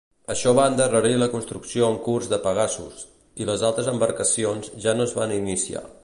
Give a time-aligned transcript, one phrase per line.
[0.33, 3.03] Això va endarrerir la construcció en curs de "Pegasus",
[3.45, 5.85] i les altres embarcacions ja no es van iniciar.